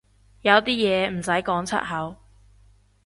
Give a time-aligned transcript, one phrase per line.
[0.41, 2.15] 有啲嘢唔使講出口